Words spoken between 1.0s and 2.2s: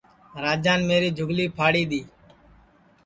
جُھگلی پھاڑی دؔی